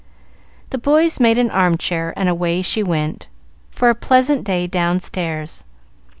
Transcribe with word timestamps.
The 0.71 0.79
boys 0.79 1.19
made 1.19 1.37
an 1.37 1.51
arm 1.51 1.77
chair, 1.77 2.11
and 2.17 2.27
away 2.27 2.63
she 2.63 2.81
went, 2.81 3.27
for 3.69 3.87
a 3.91 3.93
pleasant 3.93 4.43
day 4.43 4.65
downstairs. 4.65 5.63